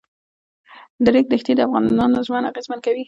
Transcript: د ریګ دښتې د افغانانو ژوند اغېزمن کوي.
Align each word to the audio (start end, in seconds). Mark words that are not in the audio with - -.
د 1.03 1.05
ریګ 1.13 1.25
دښتې 1.31 1.53
د 1.55 1.59
افغانانو 1.67 2.25
ژوند 2.27 2.47
اغېزمن 2.51 2.79
کوي. 2.85 2.99